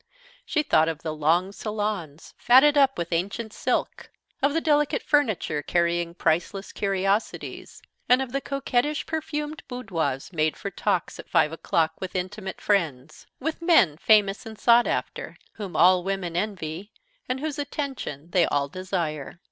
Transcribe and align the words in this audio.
She 0.47 0.63
thought 0.63 0.89
of 0.89 1.03
the 1.03 1.13
long 1.13 1.51
salons 1.51 2.33
fatted 2.35 2.75
up 2.75 2.97
with 2.97 3.13
ancient 3.13 3.53
silk, 3.53 4.09
of 4.41 4.55
the 4.55 4.59
delicate 4.59 5.03
furniture 5.03 5.61
carrying 5.61 6.15
priceless 6.15 6.71
curiosities, 6.73 7.83
and 8.09 8.19
of 8.19 8.31
the 8.31 8.41
coquettish 8.41 9.05
perfumed 9.05 9.61
boudoirs 9.67 10.33
made 10.33 10.57
for 10.57 10.71
talks 10.71 11.19
at 11.19 11.29
five 11.29 11.51
o'clock 11.51 12.01
with 12.01 12.15
intimate 12.15 12.59
friends, 12.59 13.27
with 13.39 13.61
men 13.61 13.95
famous 13.95 14.43
and 14.43 14.57
sought 14.57 14.87
after, 14.87 15.37
whom 15.53 15.75
all 15.75 16.03
women 16.03 16.35
envy 16.35 16.91
and 17.29 17.39
whose 17.39 17.59
attention 17.59 18.31
they 18.31 18.45
all 18.47 18.67
desire. 18.67 19.37